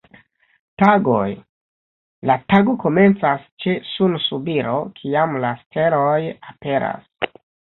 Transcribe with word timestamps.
Tagoj: 0.83 1.33
la 2.29 2.37
tago 2.53 2.75
komencas 2.85 3.45
ĉe 3.65 3.77
sunsubiro, 3.93 4.75
kiam 5.01 5.39
la 5.45 5.55
steloj 5.63 6.19
aperas. 6.35 7.33